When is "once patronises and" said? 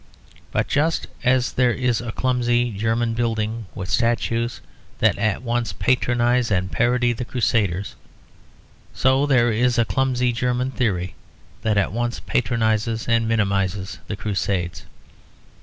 11.93-13.27